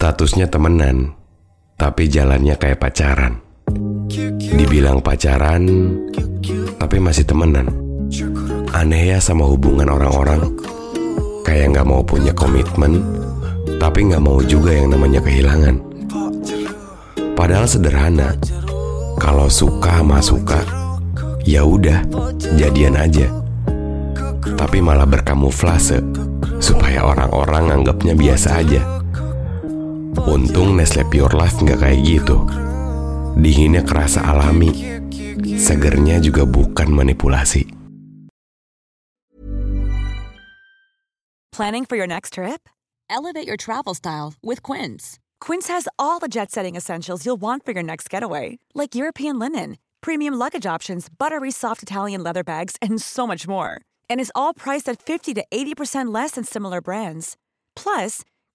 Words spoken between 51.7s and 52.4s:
Italian